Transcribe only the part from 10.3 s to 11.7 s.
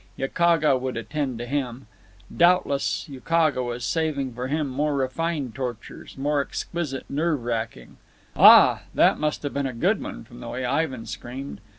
the way Ivan screamed.